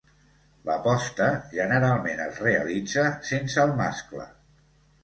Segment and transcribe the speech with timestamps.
[0.69, 3.05] La posta generalment es realitza
[3.35, 4.29] sense el mascle.